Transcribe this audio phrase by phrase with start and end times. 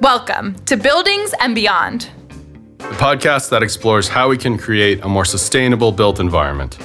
[0.00, 2.08] Welcome to Buildings and Beyond,
[2.78, 6.78] the podcast that explores how we can create a more sustainable built environment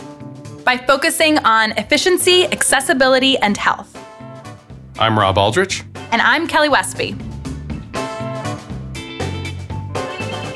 [0.64, 3.96] by focusing on efficiency, accessibility, and health.
[5.00, 5.84] I'm Robb Aldrich.
[6.12, 7.16] And I'm Kelly Westby.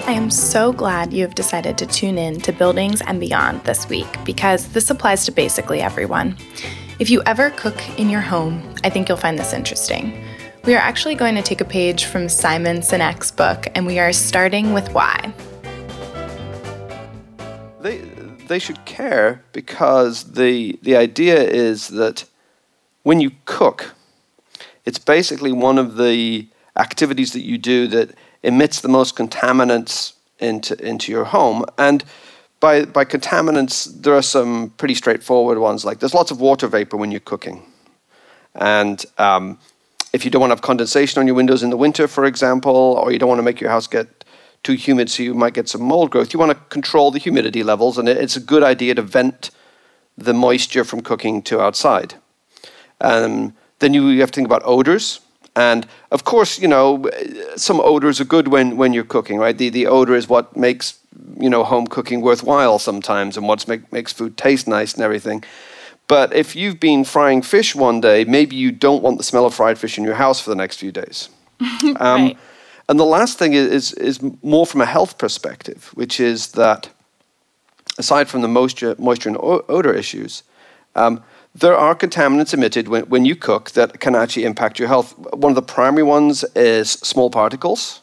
[0.10, 3.88] I am so glad you have decided to tune in to Buildings and Beyond this
[3.90, 6.36] week because this applies to basically everyone.
[7.00, 10.22] If you ever cook in your home, I think you'll find this interesting.
[10.66, 14.12] We are actually going to take a page from Simon Sinek's book, and we are
[14.12, 15.34] starting with why.
[17.80, 18.00] They,
[18.48, 22.26] they should care because the, the idea is that
[23.04, 23.96] when you cook,
[24.84, 28.10] it's basically one of the activities that you do that
[28.44, 31.64] emits the most contaminants into, into your home.
[31.78, 32.04] And
[32.60, 35.86] by, by contaminants, there are some pretty straightforward ones.
[35.86, 37.64] Like there's lots of water vapor when you're cooking.
[38.56, 39.60] And um,
[40.12, 43.00] if you don't want to have condensation on your windows in the winter, for example,
[43.02, 44.26] or you don't want to make your house get
[44.64, 47.64] too humid so you might get some mold growth, you want to control the humidity
[47.64, 49.52] levels, and it's a good idea to vent
[50.18, 52.16] the moisture from cooking to outside.
[53.00, 55.22] Um, then you have to think about odors.
[55.56, 57.10] And of course, you know,
[57.56, 59.58] some odors are good when, when you're cooking, right?
[59.58, 61.00] The, the odor is what makes,
[61.38, 65.44] you know, home cooking worthwhile sometimes and what make, makes food taste nice and everything.
[66.08, 69.54] But if you've been frying fish one day, maybe you don't want the smell of
[69.54, 71.30] fried fish in your house for the next few days.
[71.60, 72.38] um, right.
[72.88, 76.90] And the last thing is, is more from a health perspective, which is that
[78.00, 80.42] aside from the moisture, moisture and odor issues,
[80.96, 81.24] um,
[81.56, 85.18] there are contaminants emitted when, when you cook that can actually impact your health.
[85.18, 88.02] One of the primary ones is small particles,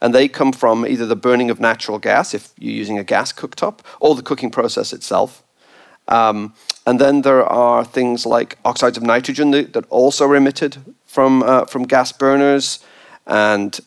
[0.00, 3.32] and they come from either the burning of natural gas, if you're using a gas
[3.32, 5.42] cooktop, or the cooking process itself.
[6.08, 10.78] Um, and then there are things like oxides of nitrogen that, that also are emitted
[11.06, 12.84] from, uh, from gas burners.
[13.26, 13.78] And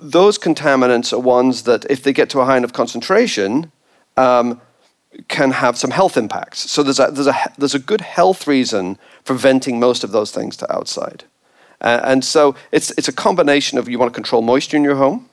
[0.00, 3.70] those contaminants are ones that, if they get to a high enough concentration,
[4.16, 4.60] um,
[5.28, 6.70] can have some health impacts.
[6.70, 10.30] So there's a, there's, a, there's a good health reason for venting most of those
[10.30, 11.24] things to outside.
[11.80, 14.96] Uh, and so it's, it's a combination of you want to control moisture in your
[14.96, 15.28] home,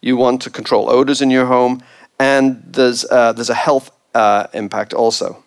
[0.00, 1.82] you want to control odors in your home,
[2.18, 5.42] and there's, uh, there's a health uh, impact also.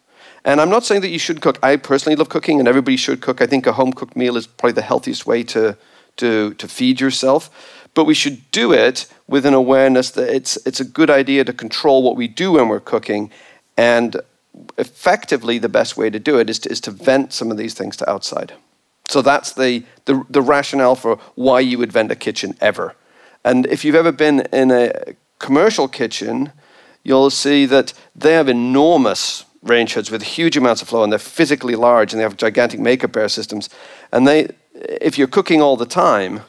[0.45, 1.59] And I'm not saying that you should cook.
[1.61, 3.41] I personally love cooking, and everybody should cook.
[3.41, 5.77] I think a home cooked meal is probably the healthiest way to,
[6.17, 7.49] to, to feed yourself.
[7.93, 11.53] But we should do it with an awareness that it's, it's a good idea to
[11.53, 13.31] control what we do when we're cooking.
[13.79, 14.17] And
[14.77, 17.73] effectively, the best way to do it is to, is to vent some of these
[17.73, 18.51] things to outside.
[19.07, 22.95] So that's the, the, the rationale for why you would vent a kitchen ever.
[23.45, 24.91] And if you've ever been in a
[25.39, 26.51] commercial kitchen,
[27.05, 31.17] you'll see that they have enormous range hoods with huge amounts of flow and they're
[31.17, 33.69] physically large and they have gigantic makeup air systems.
[34.11, 36.41] And they, if you're cooking all the time,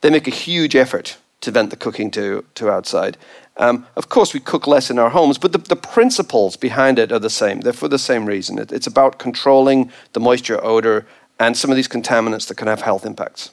[0.00, 3.18] they make a huge effort to vent the cooking to, to outside.
[3.58, 7.10] Um, of course, we cook less in our homes, but the, the, principles behind it
[7.10, 7.60] are the same.
[7.60, 8.58] They're for the same reason.
[8.58, 11.06] It, it's about controlling the moisture, odor,
[11.40, 13.50] and some of these contaminants that can have health impacts.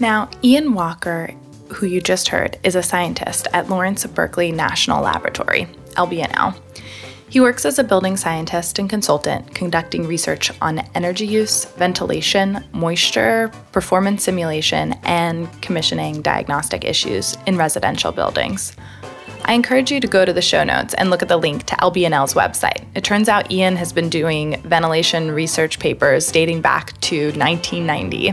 [0.00, 1.34] Now, Iain Walker
[1.70, 6.58] who you just heard, is a scientist at Lawrence Berkeley National Laboratory, LBNL.
[7.30, 13.52] He works as a building scientist and consultant, conducting research on energy use, ventilation, moisture,
[13.70, 18.74] performance simulation, and commissioning diagnostic issues in residential buildings.
[19.44, 21.76] I encourage you to go to the show notes and look at the link to
[21.76, 22.84] LBNL's website.
[22.94, 28.30] It turns out Iain has been doing ventilation research papers dating back to 1990.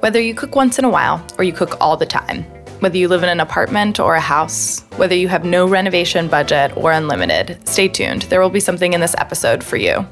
[0.00, 2.44] Whether you cook once in a while or you cook all the time,
[2.82, 6.76] whether you live in an apartment or a house, whether you have no renovation budget
[6.76, 8.22] or unlimited, stay tuned.
[8.22, 10.04] There will be something in this episode for you.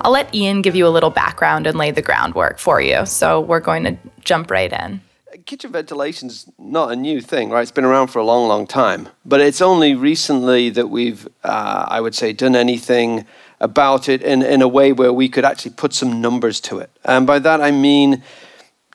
[0.00, 3.04] I'll let Iain give you a little background and lay the groundwork for you.
[3.04, 5.02] So we're going to jump right in.
[5.44, 7.60] Kitchen ventilation is not a new thing, right?
[7.60, 9.10] It's been around for a long, long time.
[9.26, 13.26] But it's only recently that we've, uh, I would say, done anything
[13.60, 16.88] about it in, in a way where we could actually put some numbers to it.
[17.04, 18.22] And by that I mean,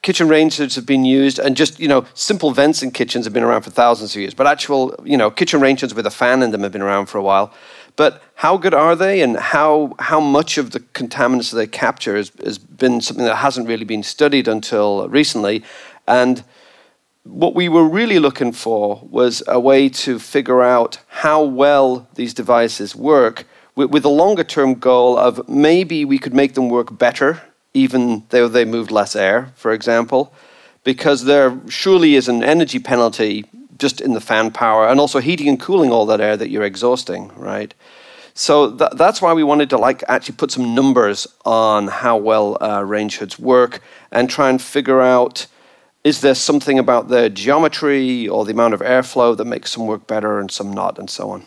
[0.01, 3.33] kitchen range hoods have been used, and just you know, simple vents in kitchens have
[3.33, 4.33] been around for thousands of years.
[4.33, 7.07] But actual, you know, kitchen range hoods with a fan in them have been around
[7.07, 7.53] for a while.
[7.95, 12.31] But how good are they, and how how much of the contaminants they capture has,
[12.43, 15.63] has been something that hasn't really been studied until recently,
[16.07, 16.43] and
[17.23, 22.33] what we were really looking for was a way to figure out how well these
[22.33, 26.97] devices work with, with a longer term goal of maybe we could make them work
[26.97, 27.41] better
[27.73, 30.33] even though they moved less air, for example,
[30.83, 33.45] because there surely is an energy penalty
[33.77, 36.63] just in the fan power and also heating and cooling all that air that you're
[36.63, 37.73] exhausting, right?
[38.33, 42.57] So th- that's why we wanted to like actually put some numbers on how well
[42.61, 43.81] uh, range hoods work
[44.11, 45.47] and try and figure out
[46.03, 50.07] is there something about the geometry or the amount of airflow that makes some work
[50.07, 51.45] better and some not, and so on.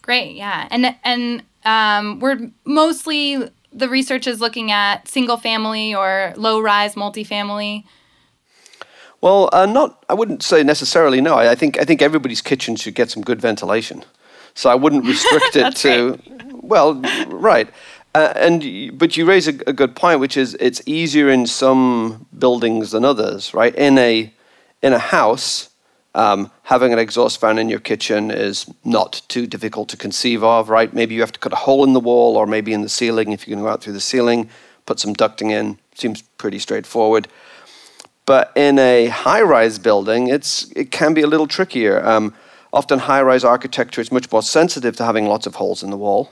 [0.00, 6.32] Great, yeah, and and um, we're mostly the research is looking at single family or
[6.36, 7.84] low rise multifamily.
[9.20, 10.04] Well, uh, not.
[10.08, 11.20] I wouldn't say necessarily.
[11.20, 14.04] No, I, I, think I think everybody's kitchen should get some good ventilation.
[14.54, 16.16] So I wouldn't restrict it to.
[16.16, 16.62] Great.
[16.62, 17.68] Well, right.
[18.14, 22.26] Uh, and but you raise a, a, good point, which is it's easier in some
[22.38, 23.74] buildings than others, right?
[23.74, 24.32] In a
[24.82, 25.70] in a house,
[26.14, 30.68] um, having an exhaust fan in your kitchen is not too difficult to conceive of,
[30.68, 30.92] right?
[30.92, 33.32] Maybe you have to cut a hole in the wall, or maybe in the ceiling
[33.32, 34.50] if you can go out through the ceiling,
[34.86, 35.78] put some ducting in.
[35.94, 37.28] Seems pretty straightforward.
[38.26, 42.04] But in a high-rise building, it's it can be a little trickier.
[42.06, 42.34] Um,
[42.72, 46.30] often, high-rise architecture is much more sensitive to having lots of holes in the wall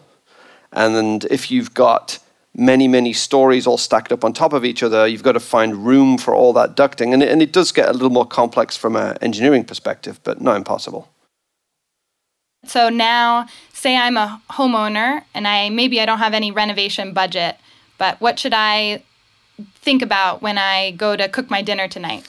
[0.73, 2.19] and if you've got
[2.55, 5.87] many, many stories all stacked up on top of each other, you've got to find
[5.87, 7.12] room for all that ducting.
[7.12, 10.41] And it, and it does get a little more complex from an engineering perspective, but
[10.41, 11.08] not impossible.
[12.64, 17.56] So now, say I'm a homeowner and I maybe I don't have any renovation budget,
[17.97, 19.02] but what should I
[19.76, 22.29] think about when I go to cook my dinner tonight?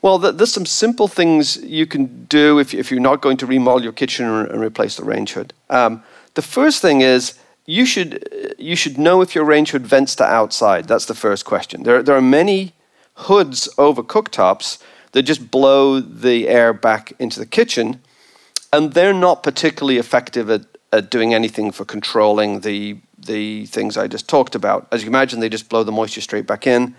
[0.00, 3.84] Well, there's some simple things you can do if, if you're not going to remodel
[3.84, 5.54] your kitchen and replace the range hood.
[5.70, 6.02] Um,
[6.34, 10.24] the first thing is you should you should know if your range hood vents to
[10.24, 10.88] outside.
[10.88, 11.82] That's the first question.
[11.84, 12.72] There there are many
[13.14, 14.82] hoods over cooktops
[15.12, 18.00] that just blow the air back into the kitchen,
[18.72, 20.62] and they're not particularly effective at,
[20.92, 24.88] at doing anything for controlling the the things I just talked about.
[24.90, 26.96] As you imagine, they just blow the moisture straight back in.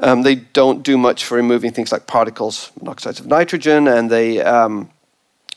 [0.00, 4.40] Um, they don't do much for removing things like particles, monoxides of nitrogen, and they
[4.40, 4.90] um,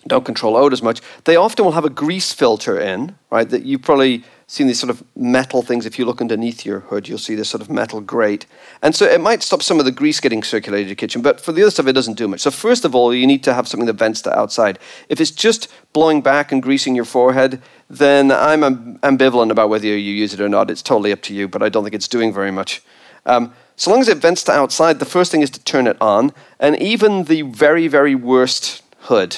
[0.07, 1.01] don't control odor as much.
[1.23, 3.49] They often will have a grease filter in, right?
[3.49, 5.85] That you've probably seen these sort of metal things.
[5.85, 8.45] If you look underneath your hood, you'll see this sort of metal grate.
[8.81, 11.39] And so it might stop some of the grease getting circulated in your kitchen, but
[11.39, 12.41] for the other stuff, it doesn't do much.
[12.41, 14.77] So, first of all, you need to have something that vents to outside.
[15.09, 19.95] If it's just blowing back and greasing your forehead, then I'm ambivalent about whether you
[19.95, 20.69] use it or not.
[20.69, 22.81] It's totally up to you, but I don't think it's doing very much.
[23.25, 25.97] Um, so long as it vents to outside, the first thing is to turn it
[26.01, 26.31] on.
[26.59, 29.37] And even the very, very worst hood,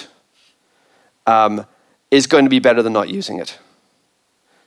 [1.25, 1.65] um,
[2.11, 3.57] is going to be better than not using it.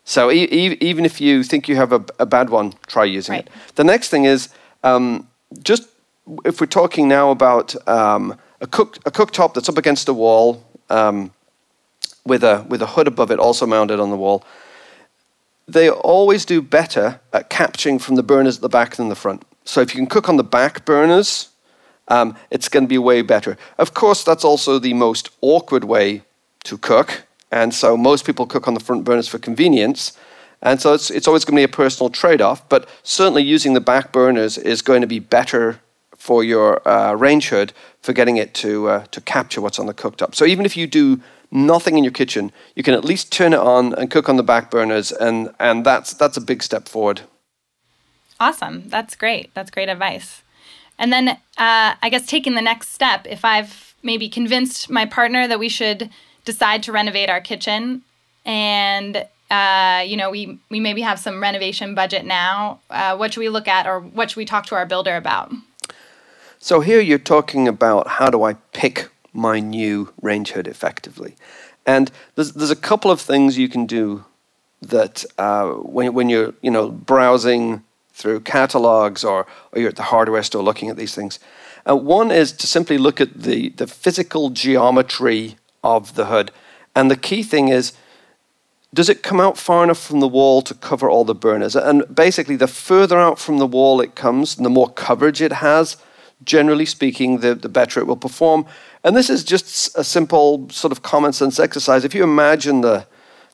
[0.05, 3.35] So e- e- even if you think you have a, a bad one, try using
[3.35, 3.47] right.
[3.47, 3.75] it.
[3.75, 4.49] The next thing is
[4.83, 5.29] um,
[5.63, 5.89] just
[6.45, 10.65] if we're talking now about um, a cook a cooktop that's up against a wall
[10.91, 11.31] um,
[12.25, 14.45] with a with a hood above it, also mounted on the wall.
[15.67, 19.45] They always do better at capturing from the burners at the back than the front.
[19.65, 21.51] So if you can cook on the back burners,
[22.09, 23.59] um, it's going to be way better.
[23.77, 26.23] Of course, that's also the most awkward way
[26.69, 27.25] to cook.
[27.51, 30.13] And so most people cook on the front burners for convenience.
[30.61, 32.69] And so it's, it's always going to be a personal trade off.
[32.69, 35.81] But certainly using the back burners is going to be better
[36.17, 37.73] for your uh, range hood
[38.03, 40.35] for getting it to, uh, to capture what's on the cooktop.
[40.35, 41.21] So even if you do
[41.51, 44.43] nothing in your kitchen, you can at least turn it on and cook on the
[44.43, 45.13] back burners.
[45.13, 47.23] And, and that's, that's a big step forward.
[48.41, 48.89] Awesome.
[48.89, 49.55] That's great.
[49.55, 50.43] That's great advice.
[50.99, 55.49] And then uh, I guess taking the next step, if I've maybe convinced my partner
[55.49, 56.11] that we should
[56.53, 58.03] decide to renovate our kitchen.
[58.45, 62.81] And uh, you know we we maybe have some renovation budget now.
[62.91, 65.53] Uh, what should we look at or what should we talk to our builder about?
[66.59, 68.97] So here you're talking about how do i pick
[69.33, 71.37] my new range hood effectively.
[71.87, 74.25] And there's, there's a couple of things you can do
[74.83, 77.83] that uh, when, when you're you know browsing
[78.19, 81.39] through catalogs or, or you're at the hardware store looking at these things.
[81.89, 86.51] Uh, one is to simply look at the, the physical geometry of the hood.
[86.95, 87.93] And the key thing is,
[88.95, 91.77] does it come out far enough from the wall to cover all the burners?
[91.77, 95.53] And basically, the further out from the wall it comes, and the more coverage it
[95.53, 95.99] has,
[96.45, 98.65] generally speaking, the, the better it will perform.
[99.05, 102.05] And this is just a simple sort of common sense exercise.
[102.05, 103.07] If you imagine the,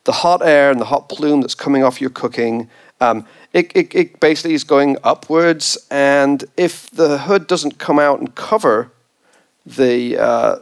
[0.04, 3.94] the hot air and the hot plume that's coming off your cooking, um, it, it,
[3.94, 5.76] it basically is going upwards.
[5.90, 8.92] And if the hood doesn't come out and cover
[9.66, 10.56] the, uh,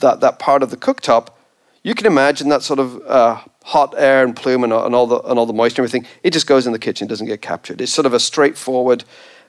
[0.00, 1.28] that, that part of the cooktop,
[1.82, 5.20] you can imagine that sort of uh, hot air and plume and, and, all the,
[5.22, 7.80] and all the moisture and everything, it just goes in the kitchen, doesn't get captured.
[7.80, 9.04] It's sort of a straightforward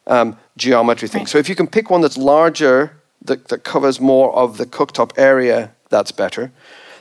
[0.07, 1.21] um, geometry thing.
[1.21, 1.29] Right.
[1.29, 5.11] So if you can pick one that's larger, that, that covers more of the cooktop
[5.17, 6.51] area, that's better.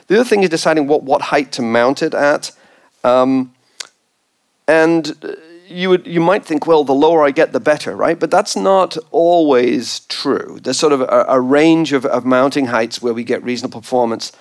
[0.07, 2.51] The other thing is deciding what, what height to mount it at.
[3.03, 3.53] Um,
[4.67, 5.33] and uh,
[5.69, 8.19] you would you might think, well, the lower I get, the better, right?
[8.19, 10.59] But that's not always true.
[10.61, 14.31] There's sort of a, a range of, of mounting heights where we get reasonable performance.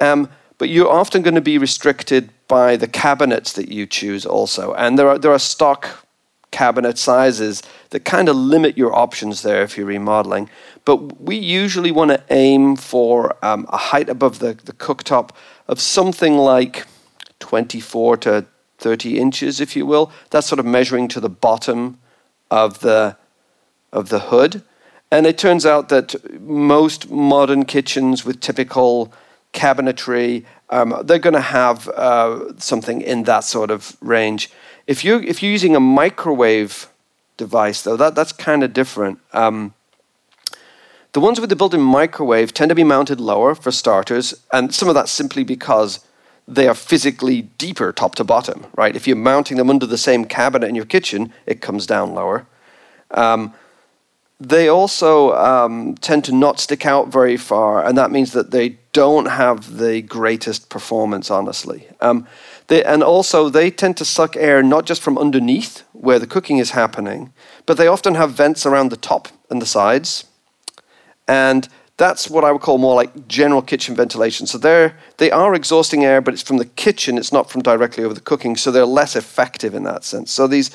[0.00, 0.28] Um,
[0.58, 4.72] but you're often going to be restricted by the cabinets that you choose also.
[4.74, 6.06] And there are, there are stock
[6.50, 10.48] cabinet sizes that kind of limit your options there if you're remodeling.
[10.84, 15.30] But we usually want to aim for um, a height above the, the cooktop
[15.66, 16.86] of something like
[17.40, 18.46] 24 to
[18.78, 20.10] 30 inches, if you will.
[20.30, 21.98] That's sort of measuring to the bottom
[22.50, 23.16] of the,
[23.92, 24.62] of the hood.
[25.10, 29.12] And it turns out that most modern kitchens with typical
[29.52, 34.50] cabinetry, um, they're going to have uh, something in that sort of range.
[34.86, 36.88] If you if you're using a microwave
[37.36, 39.20] device, though, that that's kind of different.
[39.32, 39.72] Um,
[41.12, 44.88] the ones with the built-in microwave tend to be mounted lower for starters, and some
[44.88, 46.00] of that's simply because
[46.46, 48.94] they are physically deeper top to bottom, right?
[48.94, 52.46] If you're mounting them under the same cabinet in your kitchen, it comes down lower.
[53.10, 53.54] Um,
[54.40, 58.78] they also um, tend to not stick out very far, and that means that they
[58.92, 61.88] don't have the greatest performance, honestly.
[62.00, 62.26] Um,
[62.66, 66.58] they, and also, they tend to suck air not just from underneath where the cooking
[66.58, 67.32] is happening,
[67.64, 70.24] but they often have vents around the top and the sides.
[71.26, 74.46] And that's what I would call more like general kitchen ventilation.
[74.46, 78.04] So they're, they are exhausting air, but it's from the kitchen, it's not from directly
[78.04, 78.56] over the cooking.
[78.56, 80.32] So they're less effective in that sense.
[80.32, 80.70] So these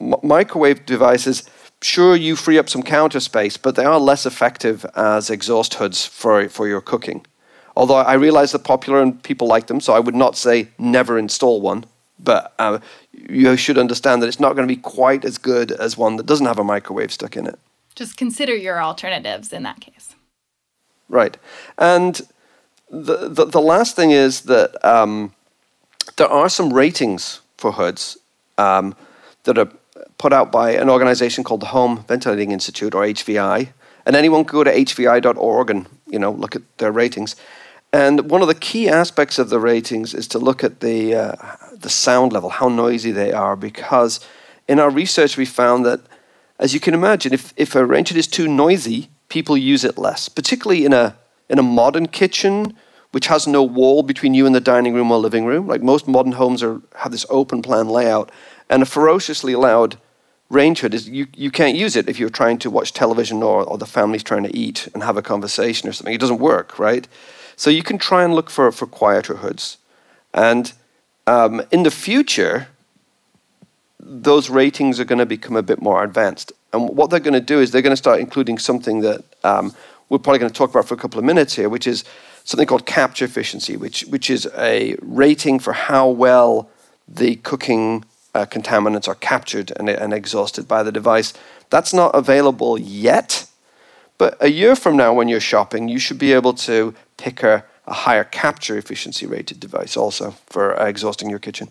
[0.00, 1.48] m- microwave devices,
[1.82, 6.06] sure, you free up some counter space, but they are less effective as exhaust hoods
[6.06, 7.26] for, for your cooking.
[7.76, 11.18] Although I realize they're popular and people like them, so I would not say never
[11.18, 11.84] install one.
[12.18, 12.80] But uh,
[13.12, 16.26] you should understand that it's not going to be quite as good as one that
[16.26, 17.56] doesn't have a microwave stuck in it.
[17.94, 20.16] Just consider your alternatives in that case.
[21.08, 21.36] Right.
[21.78, 22.20] And
[22.90, 25.32] the, the, the last thing is that um,
[26.16, 28.18] there are some ratings for hoods
[28.56, 28.94] um,
[29.44, 29.70] that are
[30.18, 33.68] put out by an organization called the Home Ventilating Institute, or HVI.
[34.04, 37.36] And anyone can go to hvi.org and you know look at their ratings.
[37.92, 41.32] And one of the key aspects of the ratings is to look at the, uh,
[41.72, 44.20] the sound level, how noisy they are, because
[44.66, 46.00] in our research we found that,
[46.58, 49.98] as you can imagine, if, if a range hood is too noisy, people use it
[49.98, 51.16] less, particularly in a,
[51.48, 52.76] in a modern kitchen
[53.10, 55.66] which has no wall between you and the dining room or living room.
[55.66, 58.30] Like most modern homes are, have this open plan layout,
[58.68, 59.98] and a ferociously loud
[60.50, 63.64] range hood is you, you can't use it if you're trying to watch television or,
[63.64, 66.14] or the family's trying to eat and have a conversation or something.
[66.14, 67.06] It doesn't work, right?
[67.56, 69.78] So you can try and look for, for quieter hoods.
[70.32, 70.72] And
[71.26, 72.68] um, in the future,
[74.00, 76.52] those ratings are going to become a bit more advanced.
[76.72, 79.74] And what they're going to do is they're going to start including something that um,
[80.08, 82.04] we're probably going to talk about for a couple of minutes here, which is
[82.44, 86.70] something called capture efficiency, which, which is a rating for how well
[87.06, 91.32] the cooking uh, contaminants are captured and, and exhausted by the device.
[91.70, 93.46] That's not available yet,
[94.18, 97.64] but a year from now, when you're shopping, you should be able to pick a,
[97.86, 101.68] a higher capture efficiency rated device also for uh, exhausting your kitchen.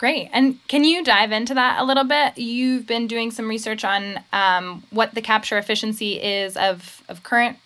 [0.00, 0.30] Great.
[0.32, 2.38] And can you dive into that a little bit?
[2.38, 7.58] You've been doing some research on um, what the capture efficiency is of, of current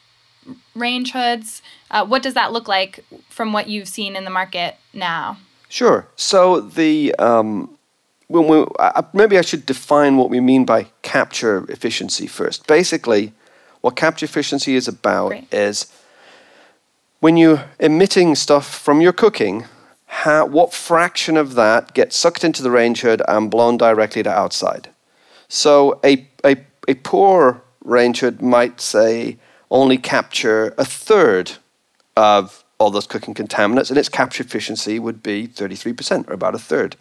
[0.74, 1.62] range hoods.
[1.92, 5.38] Uh, what does that look like from what you've seen in the market now?
[5.68, 6.08] Sure.
[6.16, 7.78] So the um,
[8.26, 12.66] when we, uh, maybe I should define what we mean by capture efficiency first.
[12.66, 13.32] Basically,
[13.80, 15.54] what capture efficiency is about Great.
[15.54, 15.86] is
[17.20, 19.66] when you're emitting stuff from your cooking,
[20.24, 24.30] how, what fraction of that gets sucked into the range hood and blown directly to
[24.30, 24.88] outside?
[25.48, 26.56] So a, a,
[26.88, 29.36] a poor range hood might say
[29.70, 31.52] only capture a third
[32.16, 36.58] of all those cooking contaminants, and its capture efficiency would be 33%, or about a
[36.58, 36.96] third.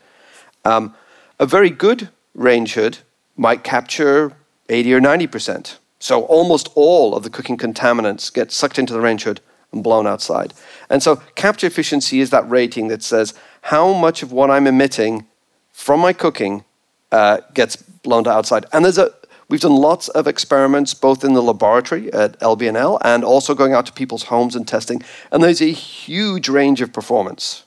[0.66, 0.94] Um,
[1.40, 2.98] a very good range hood
[3.38, 4.34] might capture
[4.68, 5.78] 80 or 90%.
[5.98, 9.40] So almost all of the cooking contaminants get sucked into the range hood
[9.74, 10.54] and blown outside.
[10.90, 15.26] And so capture efficiency is that rating that says how much of what I'm emitting
[15.72, 16.64] from my cooking
[17.12, 18.66] uh, gets blown to outside.
[18.72, 19.12] And there's a
[19.50, 23.86] we've done lots of experiments both in the laboratory at LBNL and also going out
[23.86, 25.02] to people's homes and testing.
[25.32, 27.64] And there's a huge range of performance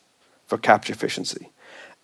[0.46, 1.50] for capture efficiency.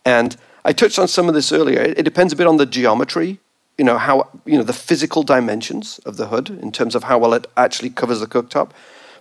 [0.04, 1.80] And I touched on some of this earlier.
[1.80, 3.40] It, it depends a bit on the geometry
[3.78, 7.18] you know how you know the physical dimensions of the hood in terms of how
[7.18, 8.70] well it actually covers the cooktop.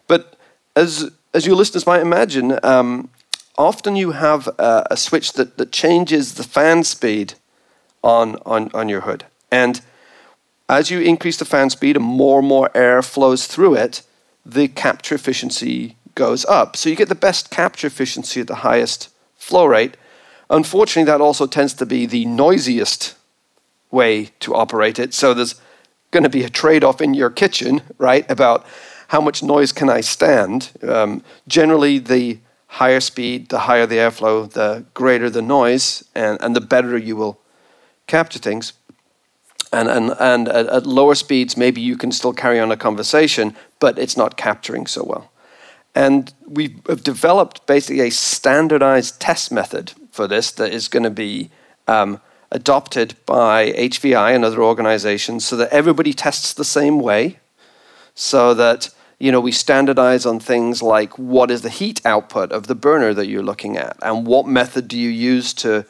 [0.07, 0.35] But
[0.75, 3.09] as as your listeners might imagine, um,
[3.57, 7.35] often you have a, a, switch that, that changes the fan speed
[8.03, 9.25] on, on, on your hood.
[9.51, 9.81] And
[10.67, 14.03] as you increase the fan speed and more and more air flows through it,
[14.45, 16.75] the capture efficiency goes up.
[16.75, 19.95] So you get the best capture efficiency at the highest flow rate.
[20.49, 23.15] Unfortunately, that also tends to be the noisiest
[23.89, 25.13] way to operate it.
[25.13, 25.55] So there's
[26.11, 28.65] going to be a trade off in your kitchen, right, about
[29.11, 30.71] how much noise can I stand?
[30.87, 36.55] Um, generally, the higher speed, the higher the airflow, the greater the noise, and, and
[36.55, 37.37] the better you will
[38.07, 38.71] capture things.
[39.73, 43.53] And, and, and at, at lower speeds, maybe you can still carry on a conversation,
[43.81, 45.29] but it's not capturing so well.
[45.93, 51.09] And we have developed basically a standardized test method for this that is going to
[51.09, 51.49] be
[51.85, 57.39] um, adopted by HVI and other organizations so that everybody tests the same way,
[58.15, 58.87] so that
[59.21, 63.13] you know we standardize on things like what is the heat output of the burner
[63.13, 65.85] that you're looking at, and what method do you use to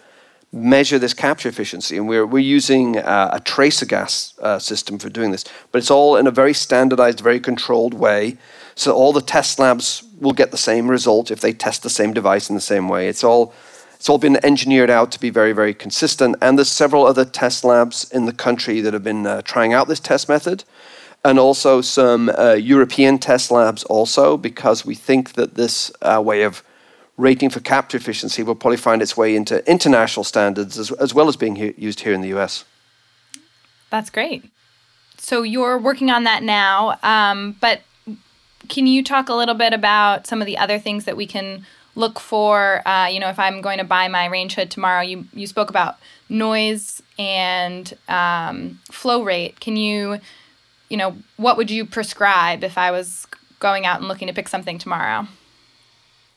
[0.53, 1.95] measure this capture efficiency.
[1.95, 5.91] And we're we're using uh, a tracer gas uh, system for doing this, but it's
[5.91, 8.38] all in a very standardized, very controlled way.
[8.75, 12.13] So all the test labs will get the same result if they test the same
[12.13, 13.07] device in the same way.
[13.07, 13.53] It's all
[13.95, 16.35] it's all been engineered out to be very, very consistent.
[16.41, 19.88] And there's several other test labs in the country that have been uh, trying out
[19.88, 20.63] this test method,
[21.24, 26.44] and also some uh, European test labs also, because we think that this uh, way
[26.44, 26.63] of
[27.18, 31.28] rating for capture efficiency will probably find its way into international standards as, as well
[31.28, 32.66] as being he- used here in the US.
[33.90, 34.46] That's great.
[35.18, 37.82] So you're working on that now, um, but
[38.70, 41.66] can you talk a little bit about some of the other things that we can
[41.96, 45.25] look for uh, you know if i'm going to buy my range hood tomorrow you
[45.34, 45.98] you spoke about
[46.30, 50.20] noise and um, flow rate can you
[50.91, 53.25] you know what would you prescribe if i was
[53.62, 55.27] going out and looking to pick something tomorrow?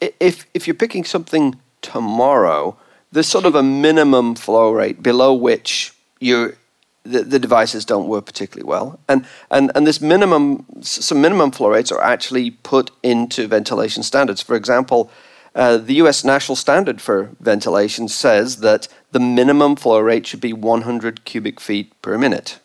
[0.00, 2.76] If if you're picking something tomorrow
[3.11, 6.54] there's sort of a minimum flow rate below which you
[7.02, 8.99] the, the devices don't work particularly well.
[9.08, 14.40] And, and and this minimum some minimum flow rates are actually put into ventilation standards.
[14.40, 15.11] For example
[15.56, 20.52] uh, the US national standard for ventilation says that the minimum flow rate should be
[20.52, 22.58] 100 cubic feet per minute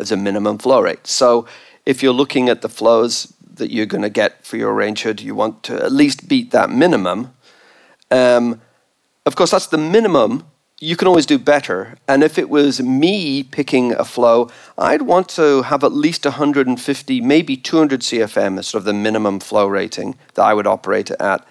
[0.00, 1.06] as a minimum flow rate.
[1.06, 1.46] So
[1.86, 5.20] if you're looking at the flows that you're going to get for your range hood,
[5.20, 7.34] you want to at least beat that minimum.
[8.10, 8.60] Um,
[9.26, 10.44] of course, that's the minimum.
[10.80, 11.96] You can always do better.
[12.08, 17.20] And if it was me picking a flow, I'd want to have at least 150,
[17.20, 21.20] maybe 200 CFM as sort of the minimum flow rating that I would operate it
[21.20, 21.46] at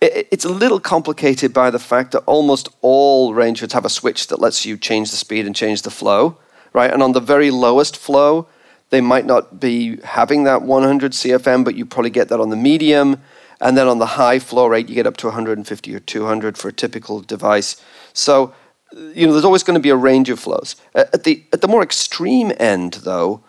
[0.00, 4.28] it's a little complicated by the fact that almost all range hoods have a switch
[4.28, 6.36] that lets you change the speed and change the flow,
[6.72, 6.92] right?
[6.92, 8.48] And on the very lowest flow,
[8.90, 12.56] they might not be having that 100 CFM, but you probably get that on the
[12.56, 13.20] medium.
[13.60, 16.68] And then on the high flow rate, you get up to 150 or 200 for
[16.68, 17.82] a typical device.
[18.12, 18.54] So,
[18.92, 20.76] you know, there's always going to be a range of flows.
[20.94, 23.42] At the, at the more extreme end, though,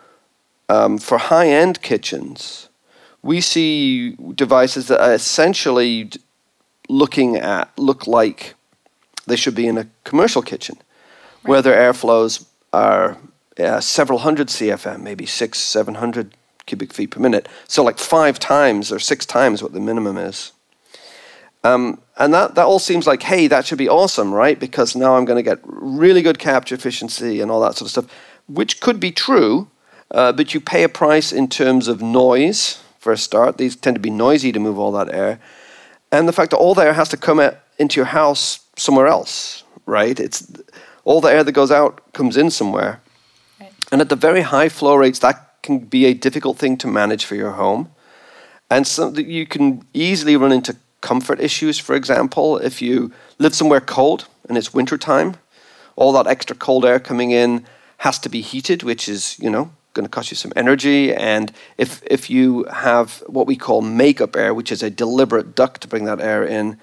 [0.68, 2.68] um, for high end kitchens,
[3.22, 6.10] we see devices that are essentially
[6.88, 8.54] looking at look like
[9.26, 11.50] they should be in a commercial kitchen, right.
[11.50, 13.18] where their airflows are
[13.58, 16.34] uh, several hundred CFM, maybe six, seven hundred
[16.66, 17.48] cubic feet per minute.
[17.68, 20.52] So like five times or six times what the minimum is.
[21.62, 24.58] Um, and that, that all seems like, hey, that should be awesome, right?
[24.58, 27.90] Because now I'm going to get really good capture efficiency and all that sort of
[27.90, 28.06] stuff,
[28.48, 29.68] which could be true,
[30.10, 33.58] uh, but you pay a price in terms of noise for a start.
[33.58, 35.38] These tend to be noisy to move all that air
[36.12, 37.40] and the fact that all the air has to come
[37.78, 40.18] into your house somewhere else, right?
[40.18, 40.50] It's
[41.04, 43.00] all the air that goes out comes in somewhere.
[43.60, 43.72] Right.
[43.92, 47.24] And at the very high flow rates, that can be a difficult thing to manage
[47.24, 47.90] for your home.
[48.70, 53.80] And so you can easily run into comfort issues, for example, if you live somewhere
[53.80, 55.36] cold and it's wintertime,
[55.96, 57.64] all that extra cold air coming in
[57.98, 61.14] has to be heated, which is, you know, going to cost you some energy.
[61.14, 65.80] And if if you have what we call makeup air, which is a deliberate duct
[65.82, 66.78] to bring that air in,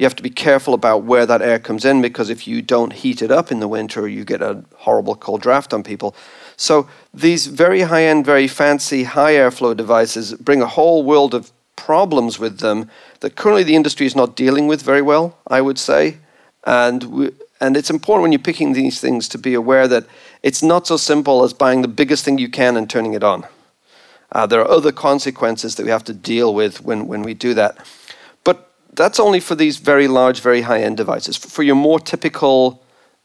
[0.00, 2.94] you have to be careful about where that air comes in because if you don't
[2.94, 6.16] heat it up in the winter, you get a horrible cold draft on people.
[6.56, 11.52] So these very high end, very fancy high airflow devices bring a whole world of
[11.76, 12.88] problems with them
[13.20, 16.16] that currently the industry is not dealing with very well, I would say.
[16.64, 20.06] And we, and it's important when you're picking these things to be aware that
[20.42, 23.46] it's not so simple as buying the biggest thing you can and turning it on.
[24.32, 27.52] Uh, there are other consequences that we have to deal with when, when we do
[27.52, 27.76] that.
[28.92, 31.36] That's only for these very large, very high end devices.
[31.36, 32.82] For your more typical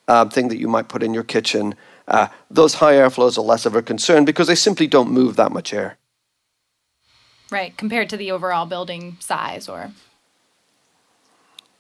[0.08, 1.75] uh, thing that you might put in your kitchen,
[2.08, 5.51] uh, those high airflows are less of a concern because they simply don't move that
[5.51, 5.97] much air.
[7.51, 9.91] Right, compared to the overall building size or.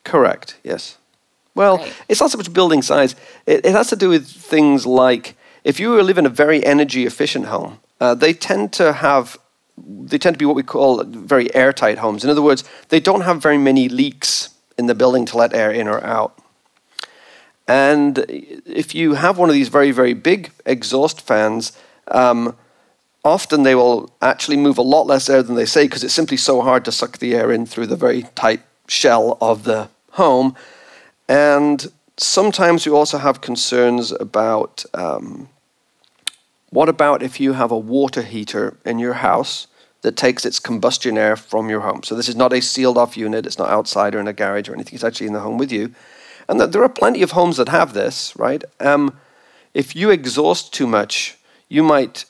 [0.03, 0.97] Correct, yes.
[1.55, 1.93] Well, right.
[2.09, 3.15] it's not so much building size.
[3.45, 7.05] It, it, has to do with things like if you live in a very energy
[7.05, 9.37] efficient home, uh, they tend to have
[9.77, 12.23] they tend to be what we call very airtight homes.
[12.23, 15.71] In other words, they don't have very many leaks in the building to let air
[15.71, 16.37] in or out.
[17.67, 21.71] And if you have one of these very, very big exhaust fans,
[22.09, 22.55] um,
[23.23, 26.37] often they will actually move a lot less air than they say because it's simply
[26.37, 30.55] so hard to suck the air in through the very tight shell of the home.
[31.27, 35.49] And sometimes you also have concerns about um,
[36.69, 39.67] what about if you have a water heater in your house
[40.01, 42.03] that takes its combustion air from your home?
[42.03, 44.69] So this is not a sealed off unit, it's not outside or in a garage
[44.69, 45.93] or anything, it's actually in the home with you.
[46.47, 48.63] And there are plenty of homes that have this, right?
[48.79, 49.17] Um,
[49.73, 51.37] if you exhaust too much,
[51.69, 52.25] you might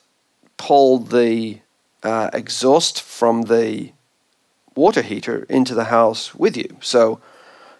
[0.56, 1.60] pull the
[2.02, 3.92] uh, exhaust from the
[4.74, 6.76] water heater into the house with you.
[6.80, 7.20] So,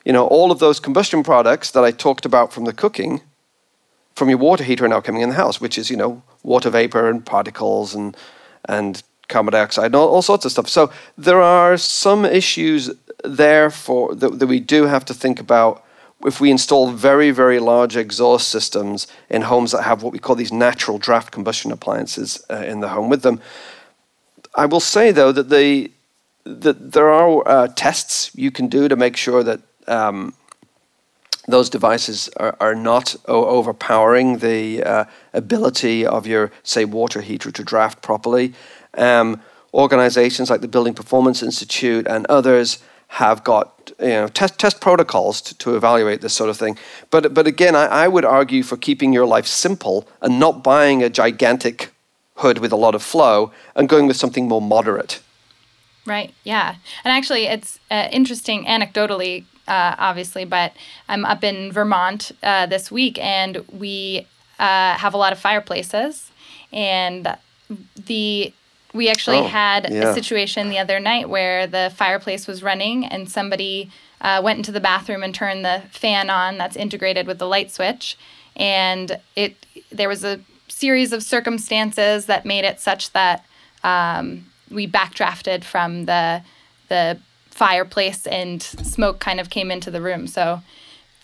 [0.05, 3.23] you know, all of those combustion products that I talked about from the cooking,
[4.17, 7.09] from your water heater now coming in the house, which is, you know, water vapor
[7.09, 8.17] and particles and
[8.69, 10.69] and carbon dioxide and all, all sorts of stuff.
[10.69, 12.91] So there are some issues
[13.23, 15.85] there for that, that we do have to think about
[16.25, 20.35] if we install very, very large exhaust systems in homes that have what we call
[20.37, 23.41] these natural draft combustion appliances uh, in the home with them.
[24.55, 25.91] I will say though that the
[26.45, 30.33] that there are uh, tests you can do to make sure that um,
[31.47, 37.65] those devices are, are not overpowering the uh, ability of your say water heater to
[37.65, 38.53] draft properly.
[38.95, 39.41] Um,
[39.73, 42.79] organizations like the Building Performance Institute and others
[43.09, 46.77] have got you know test test protocols to, to evaluate this sort of thing.
[47.11, 51.03] But but again, I, I would argue for keeping your life simple and not buying
[51.03, 51.93] a gigantic
[52.37, 55.21] hood with a lot of flow and going with something more moderate.
[56.05, 56.33] Right.
[56.45, 56.77] Yeah.
[57.05, 60.73] And actually, it's uh, interesting anecdotally, uh, obviously, but
[61.09, 64.27] I'm up in Vermont uh, this week and we
[64.59, 66.31] uh, have a lot of fireplaces.
[66.73, 67.37] And
[68.07, 68.53] the
[68.93, 70.09] we actually Oh, had yeah.
[70.11, 73.91] a situation the other night where the fireplace was running and somebody
[74.23, 77.71] uh, went into the bathroom and turned the fan on that's integrated with the light
[77.71, 78.17] switch.
[78.57, 79.55] And it
[79.93, 83.45] there was a series of circumstances that made it such that
[83.85, 86.43] um, we backdrafted from the
[86.89, 87.19] the
[87.57, 90.27] fireplace and smoke kind of came into the room.
[90.27, 90.61] So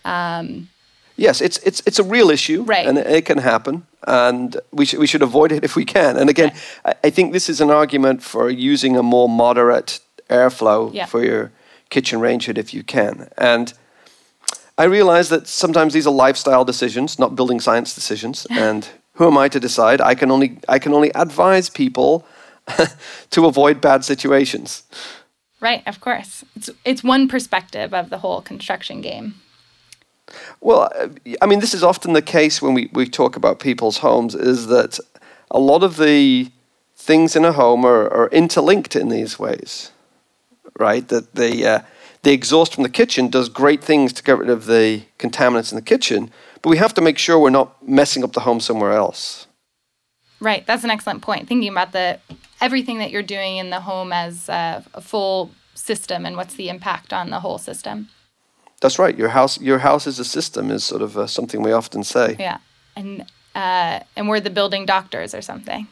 [0.05, 0.69] um,
[1.17, 2.89] Yes, it's it's it's a real issue, Right.
[2.89, 6.17] And it can happen, and we should we should avoid it if we can.
[6.17, 6.53] And again,
[6.85, 11.07] I, I think this is an argument for using a more moderate airflow Yeah.
[11.07, 11.51] for your
[11.91, 13.29] kitchen range hood if you can.
[13.37, 13.75] And
[14.79, 18.47] I realize that sometimes these are lifestyle decisions, not building science decisions.
[18.51, 20.01] and who am I to decide?
[20.01, 22.25] I can only I can only advise people
[23.31, 24.83] to avoid bad situations.
[25.63, 29.35] Right, of course, it's it's one perspective of the whole construction game.
[30.61, 31.09] Well, uh,
[31.41, 34.67] I mean, this is often the case when we, we talk about people's homes, is
[34.69, 34.99] that
[35.51, 36.51] a lot of the
[36.97, 39.91] things in a home are, are interlinked in these ways,
[40.79, 41.07] right?
[41.09, 41.81] That the, uh,
[42.23, 45.77] the exhaust from the kitchen does great things to get rid of the contaminants in
[45.77, 46.31] the kitchen,
[46.63, 49.47] but we have to make sure we're not messing up the home somewhere else.
[50.41, 51.49] Right, that's an excellent point.
[51.49, 52.19] Thinking about the
[52.63, 56.69] everything that you're doing in the home as a, a full system and what's the
[56.69, 58.09] impact on the whole system.
[58.81, 59.17] That's right.
[59.17, 62.37] Your house, your house as a system is sort of uh, something we often say.
[62.39, 62.59] Yeah,
[62.97, 63.23] and
[63.55, 65.87] uh, and we're the building doctors or something.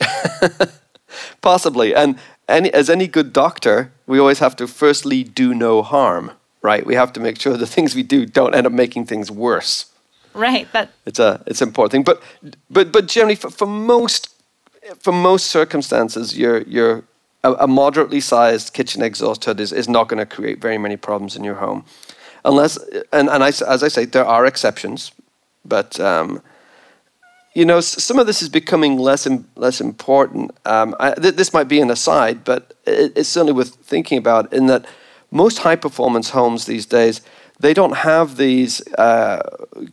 [1.42, 1.94] Possibly.
[1.94, 6.86] And any, as any good doctor, we always have to firstly do no harm, right?
[6.86, 9.86] We have to make sure the things we do don't end up making things worse.
[10.34, 10.66] Right.
[10.72, 12.04] That It's a it's an important thing.
[12.04, 12.22] But
[12.70, 14.30] but but generally for, for most
[14.98, 17.04] for most circumstances, your your
[17.44, 20.96] a, a moderately sized kitchen exhaust hood is, is not going to create very many
[20.96, 21.84] problems in your home,
[22.44, 22.76] unless
[23.12, 25.12] and and I, as I say there are exceptions,
[25.64, 26.42] but um,
[27.54, 30.52] you know some of this is becoming less im- less important.
[30.64, 34.52] Um, I, th- this might be an aside, but it, it's certainly worth thinking about
[34.52, 34.86] in that
[35.30, 37.22] most high performance homes these days
[37.60, 39.40] they don't have these uh,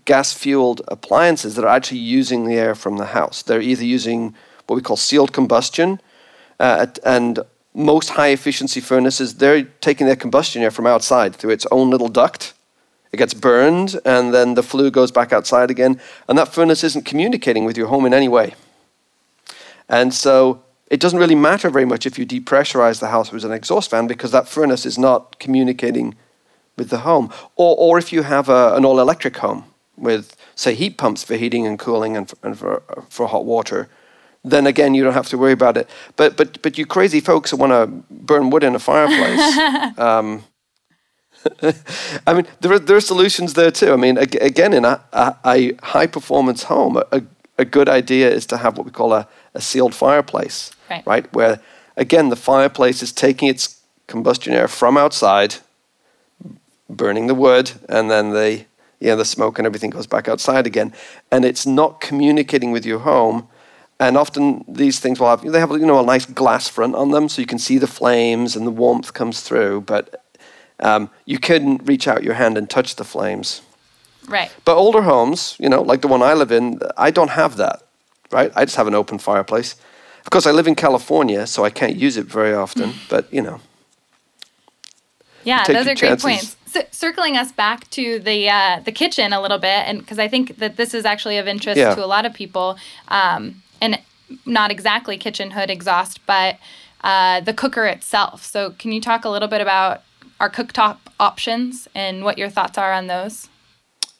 [0.05, 3.43] gas fueled appliances that are actually using the air from the house.
[3.43, 4.33] They're either using
[4.69, 5.99] what we call sealed combustion,
[6.59, 7.39] uh, and
[7.73, 12.09] most high efficiency furnaces, they're taking their combustion air from outside through its own little
[12.09, 12.53] duct.
[13.11, 17.05] It gets burned, and then the flue goes back outside again, and that furnace isn't
[17.05, 18.53] communicating with your home in any way.
[19.87, 23.51] And so it doesn't really matter very much if you depressurize the house with an
[23.51, 26.15] exhaust fan because that furnace is not communicating
[26.77, 27.31] with the home.
[27.55, 29.65] Or, or if you have a, an all electric home
[29.97, 33.89] with, say, heat pumps for heating and cooling and for, and for, for hot water,
[34.43, 35.89] then again, you don't have to worry about it.
[36.15, 40.43] But, but, but you crazy folks who want to burn wood in a fireplace, um,
[42.27, 43.93] I mean, there are, there are solutions there too.
[43.93, 47.21] I mean, again, in a, a, a high performance home, a,
[47.57, 50.71] a good idea is to have what we call a, a sealed fireplace,
[51.05, 51.31] Right.
[51.33, 51.59] Where,
[51.97, 55.55] again, the fireplace is taking its combustion air from outside,
[56.89, 58.65] burning the wood, and then the,
[58.99, 60.93] yeah, the smoke and everything goes back outside again.
[61.31, 63.48] And it's not communicating with your home.
[63.99, 67.11] And often these things will have, they have, you know, a nice glass front on
[67.11, 69.81] them so you can see the flames and the warmth comes through.
[69.81, 70.23] But
[70.79, 73.61] um, you couldn't reach out your hand and touch the flames.
[74.27, 74.51] Right.
[74.63, 77.81] But older homes, you know, like the one I live in, I don't have that,
[78.31, 78.51] right?
[78.55, 79.75] I just have an open fireplace.
[80.25, 83.41] Of course, I live in California, so I can't use it very often, but you
[83.41, 83.59] know.
[85.43, 86.55] Yeah, those are great points.
[86.67, 90.27] C- circling us back to the uh, the kitchen a little bit, and because I
[90.27, 91.95] think that this is actually of interest Yeah.
[91.95, 93.99] to a lot of people, um, and
[94.45, 96.57] not exactly kitchen hood exhaust, but
[97.01, 98.43] uh, the cooker itself.
[98.43, 100.03] So, can you talk a little bit about
[100.39, 103.49] our cooktop options and what your thoughts are on those?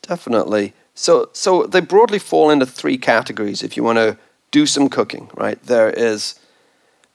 [0.02, 0.74] Definitely.
[0.96, 3.64] So, so they broadly fall into three categories.
[3.64, 4.18] If you want to
[4.52, 5.62] do some cooking, right?
[5.64, 6.40] There is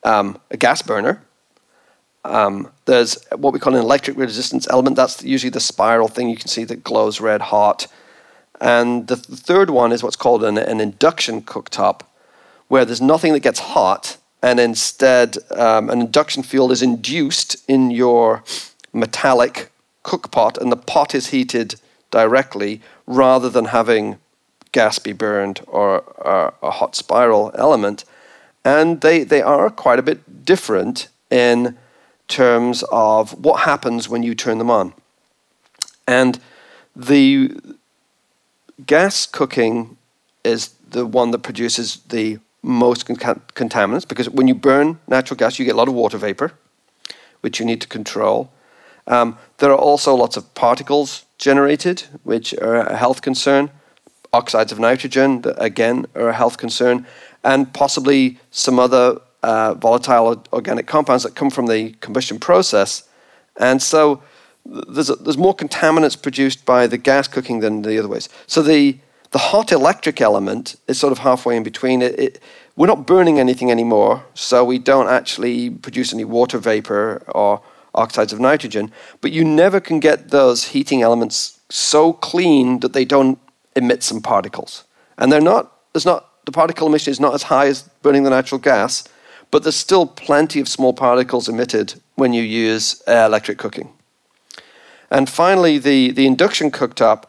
[0.05, 1.23] um, a gas burner.
[2.25, 4.97] Um, there's what we call an electric resistance element.
[4.97, 7.87] That's usually the spiral thing you can see that glows red hot.
[8.61, 12.03] And the th- third one is what's called an, an induction cooktop,
[12.75, 17.93] where there's nothing that gets hot, and instead um, an induction field is induced in
[17.93, 18.43] your
[18.93, 19.71] metallic
[20.03, 21.77] cook pot, and the pot is heated
[22.11, 24.19] directly rather than having
[24.73, 28.05] gas be burned or, or a hot spiral element.
[28.65, 31.79] And they, they are quite a bit different in
[32.27, 34.95] terms of what happens when you turn them on.
[36.09, 36.41] And
[36.97, 37.57] the
[38.85, 39.97] gas cooking
[40.43, 45.59] is the one that produces the most con- contaminants because when you burn natural gas,
[45.59, 46.53] you get a lot of water vapor,
[47.43, 48.51] which you need to control.
[49.07, 53.71] Um, there are also lots of particles generated, which are a health concern.
[54.33, 57.07] Oxides of nitrogen, that again, are a health concern.
[57.45, 63.07] And possibly some other uh, volatile organic compounds that come from the combustion process.
[63.59, 64.23] And so
[64.65, 68.31] there's, a, there's more contaminants produced by the gas cooking than the other ways.
[68.47, 68.99] So the,
[69.35, 72.03] the hot electric element is sort of halfway in between.
[72.03, 72.43] It, it,
[72.77, 77.61] we're not burning anything anymore, so we don't actually produce any water vapor or
[77.97, 83.05] oxides of nitrogen, but you never can get those heating elements so clean that they
[83.05, 83.41] don't
[83.75, 84.85] emit some particles.
[85.19, 88.31] And they're not, there's not, the particle emission is not as high as burning the
[88.31, 89.03] natural gas,
[89.51, 93.89] but there's still plenty of small particles emitted when you use uh, electric cooking.
[95.11, 97.25] And finally, the, the induction cooktop,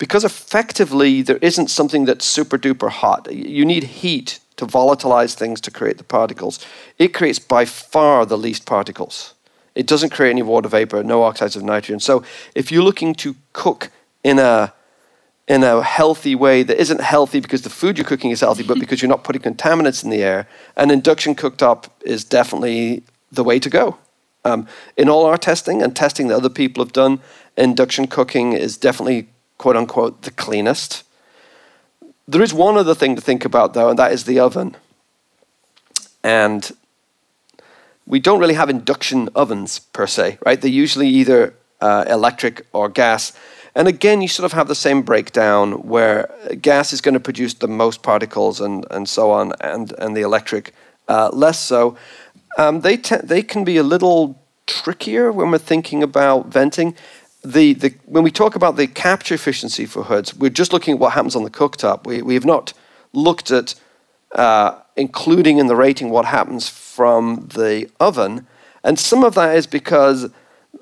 [0.00, 5.60] because effectively there isn't something that's super duper hot, you need heat to volatilize things
[5.60, 6.58] to create the particles.
[6.98, 9.34] It creates by far the least particles.
[9.74, 12.00] It doesn't create any water vapor, no oxides of nitrogen.
[12.00, 13.90] So if you're looking to cook
[14.24, 14.72] in a
[15.46, 18.78] in a healthy way that isn't healthy because the food you're cooking is healthy, but
[18.84, 23.58] because you're not putting contaminants in the air, an induction cooktop is definitely the way
[23.58, 23.98] to go.
[24.46, 27.20] Um, in all our testing and testing that other people have done,
[27.56, 29.28] induction cooking is definitely
[29.60, 31.04] quote unquote the cleanest.
[32.26, 34.74] There is one other thing to think about though, and that is the oven.
[36.24, 36.72] And
[38.06, 40.58] we don't really have induction ovens per se, right?
[40.58, 43.34] They're usually either uh, electric or gas.
[43.74, 47.52] And again, you sort of have the same breakdown where gas is going to produce
[47.52, 50.72] the most particles and, and so on, and, and the electric
[51.06, 51.96] uh, less so.
[52.56, 56.96] Um, they, te- they can be a little trickier when we're thinking about venting.
[57.42, 61.00] The, the, when we talk about the capture efficiency for hoods, we're just looking at
[61.00, 62.06] what happens on the cooktop.
[62.06, 62.74] We, we have not
[63.12, 63.74] looked at
[64.32, 68.46] uh, including in the rating what happens from the oven.
[68.84, 70.30] And some of that is because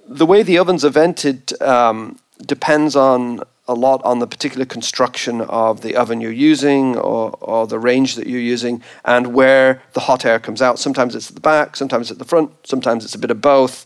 [0.07, 5.43] the way the ovens are vented um, depends on a lot on the particular construction
[5.43, 10.01] of the oven you're using or, or the range that you're using and where the
[10.01, 10.79] hot air comes out.
[10.79, 13.85] Sometimes it's at the back, sometimes at the front, sometimes it's a bit of both.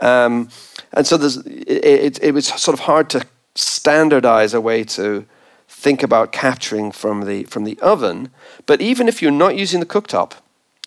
[0.00, 0.48] Um,
[0.92, 5.26] and so it, it, it was sort of hard to standardize a way to
[5.68, 8.30] think about capturing from the from the oven.
[8.66, 10.32] But even if you're not using the cooktop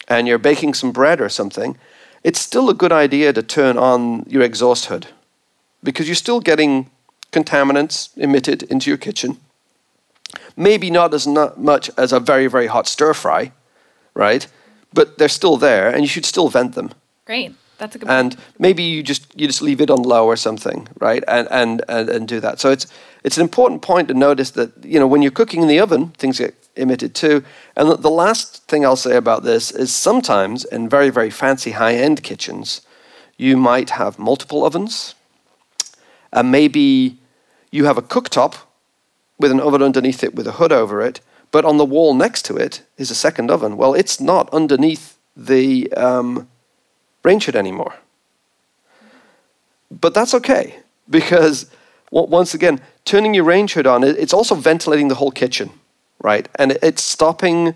[0.08, 1.78] and you're baking some bread or something,
[2.24, 5.08] it's still a good idea to turn on your exhaust hood
[5.84, 6.90] because you're still getting
[7.32, 9.38] contaminants emitted into your kitchen.
[10.58, 13.52] Maybe not as not much as a very very hot stir fry,
[14.14, 14.48] right?
[14.94, 16.92] But they're still there, and you should still vent them.
[17.26, 17.56] Great.
[17.82, 20.88] That's a good And maybe you just you just leave it on low or something,
[21.00, 21.24] right?
[21.28, 22.60] And and and, and do that.
[22.60, 22.86] So it's
[23.24, 26.10] it's an important point to notice that you know when you're cooking in the oven,
[26.10, 27.44] things get emitted too.
[27.76, 31.72] And the, the last thing I'll say about this is sometimes in very very fancy
[31.72, 32.82] high end kitchens,
[33.36, 35.16] you might have multiple ovens,
[36.32, 37.18] and maybe
[37.72, 38.58] you have a cooktop
[39.40, 42.46] with an oven underneath it with a hood over it, but on the wall next
[42.46, 43.76] to it is a second oven.
[43.76, 46.48] Well, it's not underneath the um,
[47.24, 47.96] range hood anymore.
[49.90, 50.80] But that's okay
[51.10, 51.70] because
[52.12, 55.70] once again, turning your range hood on, it's also ventilating the whole kitchen,
[56.22, 56.48] right?
[56.56, 57.76] And it's stopping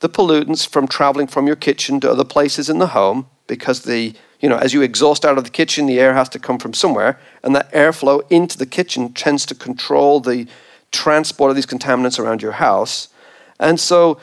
[0.00, 4.14] the pollutants from traveling from your kitchen to other places in the home because the
[4.38, 6.74] You know, as you exhaust out of the kitchen, the air has to come from
[6.74, 10.46] somewhere, and that airflow into the kitchen tends to control the
[10.90, 13.08] transport of these contaminants around your house.
[13.58, 14.18] And so,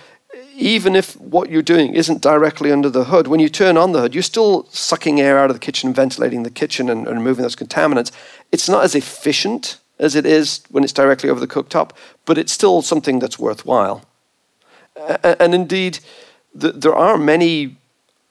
[0.56, 4.02] even if what you're doing isn't directly under the hood, when you turn on the
[4.02, 7.44] hood, you're still sucking air out of the kitchen, ventilating the kitchen, and, and removing
[7.44, 8.12] those contaminants.
[8.52, 11.92] It's not as efficient as it is when it's directly over the cooktop,
[12.26, 14.04] but it's still something that's worthwhile.
[15.24, 16.00] And, indeed,
[16.54, 17.78] the, there are many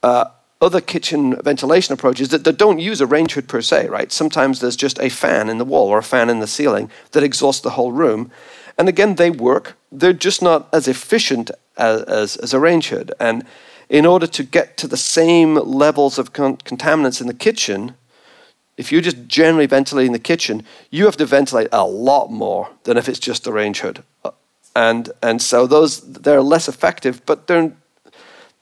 [0.02, 0.26] uh,
[0.61, 4.12] other kitchen ventilation approaches that, that don't use a range hood per se, right?
[4.12, 7.24] Sometimes there's just a fan in the wall or a fan in the ceiling that
[7.24, 8.30] exhausts the whole room.
[8.83, 9.79] And again, they work.
[9.92, 13.12] They're just not as efficient as, as, as a range hood.
[13.21, 13.47] And
[13.88, 17.95] in order to get to the same levels of con- contaminants in the kitchen,
[18.77, 22.97] if you're just generally ventilating the kitchen, you have to ventilate a lot more than
[22.97, 24.03] if it's just a range hood.
[24.25, 24.33] Uh,
[24.75, 27.73] and, and so those, they're less effective, but they're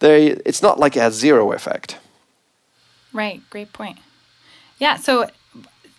[0.00, 1.96] they it's not like it has zero effect.
[3.14, 3.40] Right.
[3.48, 3.98] Great point.
[4.78, 4.96] Yeah.
[4.96, 5.30] So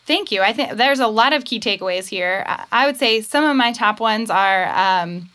[0.05, 0.41] thank you.
[0.41, 2.45] I think there's a lot of key takeaways here.
[2.71, 5.29] I would say some of my top ones are um,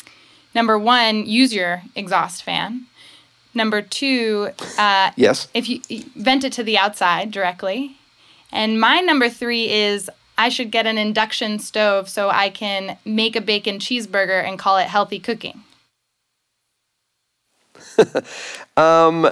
[0.54, 2.86] number one, use your exhaust fan.
[3.54, 5.80] Number two, uh, yes, if you
[6.14, 7.96] vent it to the outside directly.
[8.52, 13.34] And my number three is I should get an induction stove so I can make
[13.34, 15.62] a bacon cheeseburger and call it healthy cooking.
[18.76, 19.30] um,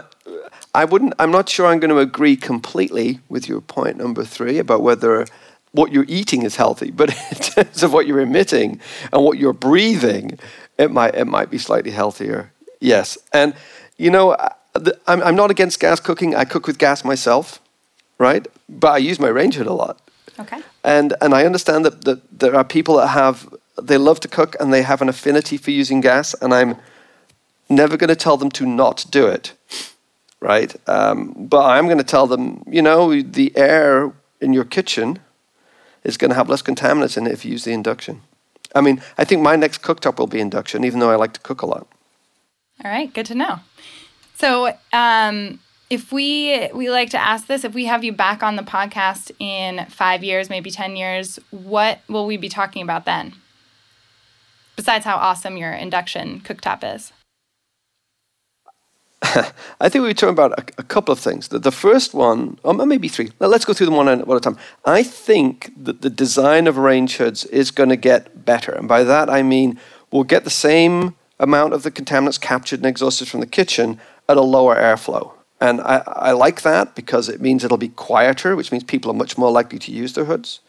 [0.75, 1.15] I wouldn't.
[1.19, 5.27] I'm not sure I'm going to agree completely with your point number three about whether
[5.73, 8.81] what you're eating is healthy, but in terms of what you're emitting
[9.13, 10.39] and what you're breathing,
[10.79, 12.53] it might it might be slightly healthier.
[12.81, 13.55] Yes, and
[13.97, 14.49] you know, uh,
[15.07, 16.35] I'm I'm not against gas cooking.
[16.35, 17.61] I cook with gas myself,
[18.19, 18.47] right?
[18.69, 20.01] But I use my range hood a lot.
[20.39, 20.61] Okay.
[20.83, 23.49] And and I understand that, that there are people that have
[23.81, 26.77] they love to cook and they have an affinity for using gas, and I'm
[27.69, 29.55] never going to tell them to not do it,
[30.41, 30.75] right?
[30.89, 35.21] Um, but I'm going to tell them, you know, the air in your kitchen
[36.03, 38.23] is going to have less contaminants in it if you use the induction.
[38.75, 41.41] I mean, I think my next cooktop will be induction, even though I like to
[41.41, 41.87] cook a lot.
[42.85, 43.61] All right, good to know.
[44.35, 48.57] So, um, if we we like to ask this, if we have you back on
[48.57, 53.35] the podcast in five years, maybe ten years, what will we be talking about then?
[54.77, 57.13] Besides how awesome your induction cooktop is.
[59.81, 61.49] I think we were talking about a, a, couple of things.
[61.49, 63.31] The, the first one, or maybe three.
[63.41, 64.59] Now, let's go through them one at a time.
[64.85, 68.73] I think that the design of range hoods is going to get better.
[68.73, 72.87] And by that, I mean we'll get the same amount of the contaminants captured and
[72.87, 75.33] exhausted from the kitchen at a lower airflow.
[75.61, 79.15] And I, I like that because it means it'll be quieter, which means people are
[79.15, 80.61] much more likely to use their hoods.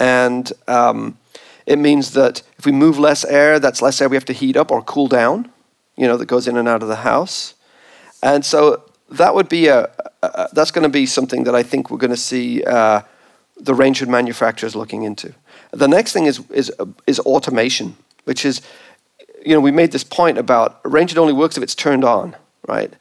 [0.00, 1.18] And um,
[1.66, 4.56] it means that if we move less air, that's less air we have to heat
[4.56, 5.50] up or cool down,
[5.96, 7.53] you know, that goes in and out of the house.
[8.24, 9.90] And so that would be a,
[10.22, 13.02] a that's going to be something that I think we're going to see uh,
[13.56, 15.34] the range hood manufacturers looking into.
[15.72, 16.72] The next thing is is
[17.06, 18.62] is automation, which is
[19.44, 22.34] you know we made this point about range hood only works if it's turned on,
[22.66, 22.94] right?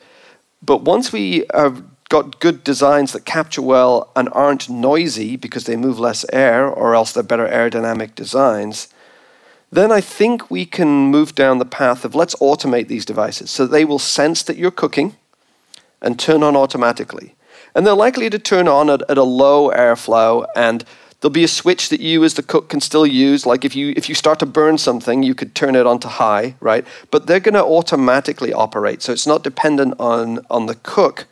[0.62, 5.78] But once we have got good designs that capture well and aren't noisy because they
[5.78, 8.93] move less air or else they're better aerodynamic designs,
[9.76, 13.66] then I think we can move down the path of let's automate these devices so
[13.66, 15.16] they will sense that you're cooking
[16.02, 17.36] and turn on automatically.
[17.74, 20.84] And they're likely to turn on at, at a low airflow and
[21.20, 23.46] there'll be a switch that you as the cook can still use.
[23.46, 26.08] Like if you if you start to burn something you could turn it on to
[26.08, 26.86] high right?
[27.10, 31.26] But they're going to automatically operate so it's not dependent on on the cook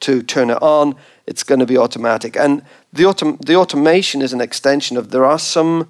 [0.00, 0.94] to turn it on.
[1.26, 2.36] It's going to be automatic.
[2.36, 5.88] And the autom- the automation is an extension of there are some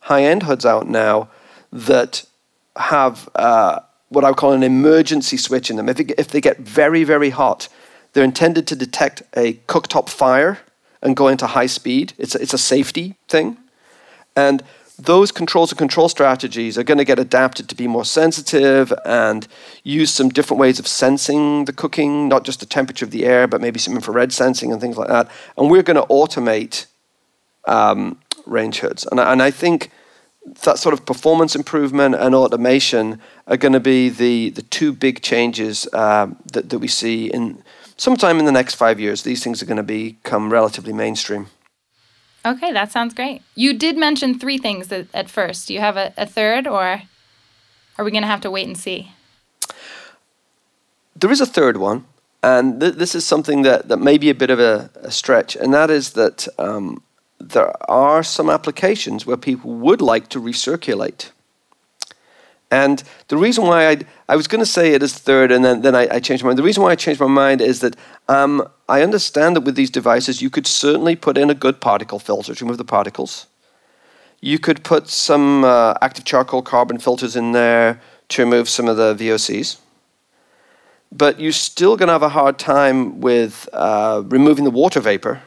[0.00, 1.28] high end hoods out now
[1.72, 2.24] that
[2.76, 5.88] have uh, what I would call an emergency switch in them.
[5.88, 7.68] If, it, if they get very, very hot,
[8.12, 10.60] they're intended to detect a cooktop fire
[11.02, 12.12] and go into high speed.
[12.18, 13.58] It's a, it's a safety thing.
[14.34, 14.62] And
[14.98, 19.46] those controls and control strategies are going to get adapted to be more sensitive and
[19.84, 23.46] use some different ways of sensing the cooking, not just the temperature of the air,
[23.46, 25.30] but maybe some infrared sensing and things like that.
[25.56, 26.86] And we're going to automate
[27.68, 29.06] um, range hoods.
[29.08, 29.90] And, and I think
[30.62, 35.22] that sort of performance improvement and automation are going to be the, the two big
[35.22, 37.62] changes um, that, that we see in
[37.96, 39.22] sometime in the next five years.
[39.22, 41.46] These things are going to become relatively mainstream.
[42.46, 43.42] Okay, that sounds great.
[43.54, 45.68] You did mention three things at, at first.
[45.68, 47.02] Do you have a, a third, or
[47.98, 49.12] are we going to have to wait and see?
[51.16, 52.06] There is a third one,
[52.42, 55.56] and th- this is something that, that may be a bit of a, a stretch,
[55.56, 57.02] and that is that um,
[57.40, 61.30] there are some applications where people would like to recirculate.
[62.70, 65.80] And the reason why I I was going to say it is third, and then
[65.80, 66.58] then I, I, changed my mind.
[66.58, 67.96] The reason why I changed my mind is that
[68.28, 72.18] um, I understand that with these devices, you could certainly put in a good particle
[72.18, 73.46] filter to remove the particles.
[74.40, 78.96] You could put some uh, active charcoal carbon filters in there to remove some of
[78.98, 79.78] the VOCs.
[81.10, 85.40] But you're still going to have a hard time with uh, removing the water vapor,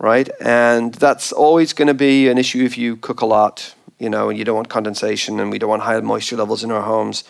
[0.00, 0.28] right?
[0.40, 4.30] And that's always going to be an issue if you cook a lot you know,
[4.30, 7.22] and you don't want condensation and we don't want high moisture levels in our homes.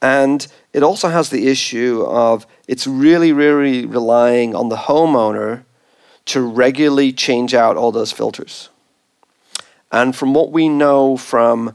[0.00, 5.64] And it also has the issue of it's really, really relying on the homeowner
[6.26, 8.70] to regularly change out all those filters.
[9.92, 11.74] And from what we know from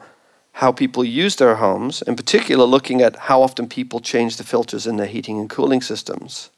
[0.54, 4.88] how people use their homes, in particular looking at how often people change the filters
[4.88, 6.50] in their heating and cooling systems,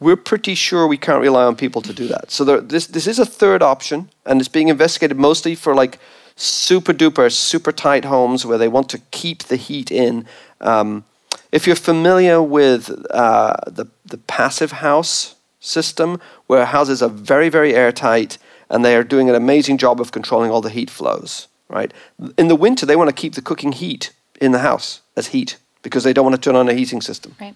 [0.00, 2.30] we're pretty sure we can't rely on people to do that.
[2.30, 5.98] So there, this, this is a third option, and it's being investigated mostly for like
[6.36, 10.26] super duper, super tight homes where they want to keep the heat in.
[10.60, 11.04] Um,
[11.52, 17.74] if you're familiar with uh, the, the passive house system, where houses are very, very
[17.74, 18.38] airtight
[18.68, 21.92] and they are doing an amazing job of controlling all the heat flows, right?
[22.36, 25.56] In the winter, they want to keep the cooking heat in the house as heat
[25.82, 27.36] because they don't want to turn on a heating system.
[27.40, 27.54] Right.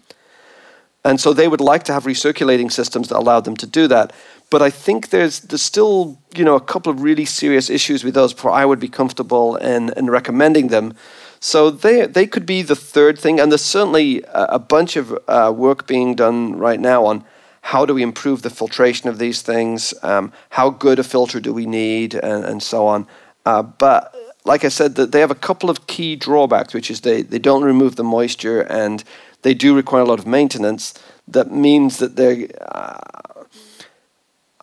[1.05, 4.13] And so they would like to have recirculating systems that allow them to do that.
[4.51, 8.15] But I think there's there's still you know a couple of really serious issues with
[8.15, 10.95] those before I would be comfortable in, in recommending them.
[11.41, 15.17] So they they could be the third thing, and there's certainly a, a bunch of
[15.29, 17.25] uh, work being done right now on
[17.61, 21.53] how do we improve the filtration of these things, um, how good a filter do
[21.53, 23.07] we need, and, and so on.
[23.45, 27.03] Uh, but like I said, that they have a couple of key drawbacks, which is
[27.03, 29.05] they, they don't remove the moisture and
[29.43, 30.95] they do require a lot of maintenance.
[31.27, 33.19] That means that they're uh,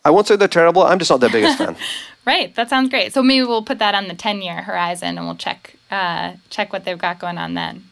[0.05, 0.83] I won't say they're terrible.
[0.83, 1.75] I'm just not their biggest fan.
[2.25, 2.53] right.
[2.55, 3.11] That sounds great.
[3.11, 6.71] So maybe we'll put that on the 10 year horizon and we'll check uh, check
[6.71, 7.85] what they've got going on then.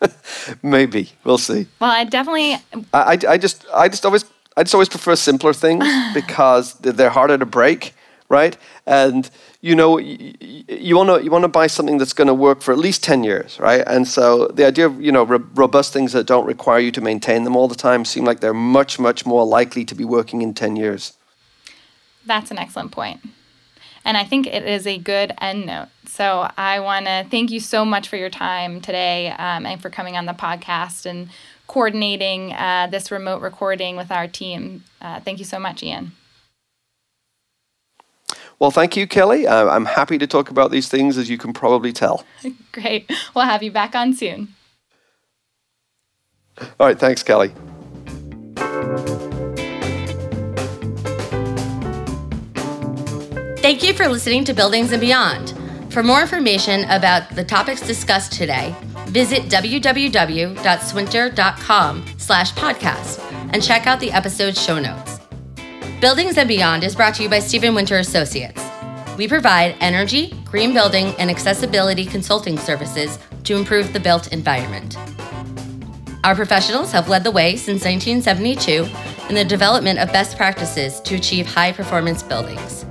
[0.62, 1.66] maybe we'll see.
[1.80, 2.54] Well, I definitely.
[2.92, 4.24] I, I, I just I just always
[4.56, 7.94] I just always prefer simpler things because they're harder to break,
[8.28, 8.56] right?
[8.86, 9.28] And
[9.66, 12.70] you know, you want to you want to buy something that's going to work for
[12.70, 13.82] at least ten years, right?
[13.84, 17.42] And so the idea of you know robust things that don't require you to maintain
[17.42, 20.54] them all the time seem like they're much much more likely to be working in
[20.54, 21.14] ten years.
[22.24, 22.94] That's an excellent.
[24.04, 25.88] And I think it is a good end note.
[26.06, 29.90] So I want to thank you so much for your time today um, and for
[29.90, 31.28] coming on the podcast and
[31.66, 34.84] coordinating uh, this remote recording with our team.
[35.00, 36.12] Uh, thank you so much, Iain.
[38.58, 39.46] Well, thank you, Kelly.
[39.46, 42.24] Uh, I'm happy to talk about these things, as you can probably tell.
[42.72, 43.10] Great.
[43.34, 44.54] We'll have you back on soon.
[46.58, 46.98] All right.
[46.98, 47.52] Thanks, Kelly.
[53.58, 55.54] Thank you for listening to Buildings and Beyond.
[55.92, 58.74] For more information about the topics discussed today,
[59.06, 65.15] visit www.swinter.com slash podcast and check out the episode's show notes.
[66.00, 68.62] Buildings and Beyond is brought to you by Steven Winter Associates.
[69.16, 74.98] We provide energy, green building, and accessibility consulting services to improve the built environment.
[76.22, 78.86] Our professionals have led the way since 1972
[79.30, 82.84] in the development of best practices to achieve high performance buildings.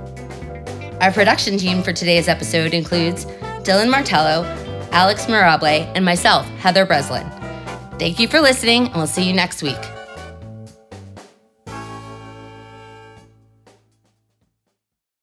[1.00, 3.24] Our production team for today's episode includes
[3.62, 4.42] Dylan Martello,
[4.90, 7.30] Alex Mirable, and myself, Heather Breslin.
[8.00, 9.78] Thank you for listening, and we'll see you next week.